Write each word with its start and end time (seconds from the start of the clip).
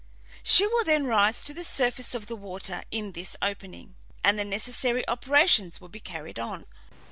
She 0.41 0.65
will 0.65 0.83
then 0.83 1.05
rise 1.05 1.43
to 1.43 1.53
the 1.53 1.63
surface 1.63 2.15
of 2.15 2.25
the 2.25 2.35
water 2.35 2.81
in 2.89 3.11
this 3.11 3.35
opening, 3.39 3.97
and 4.23 4.39
the 4.39 4.43
necessary 4.43 5.07
operations 5.07 5.79
will 5.79 5.89
be 5.89 5.99
carried 5.99 6.39
on." 6.39 6.65